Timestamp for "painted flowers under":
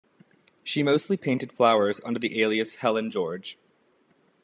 1.15-2.19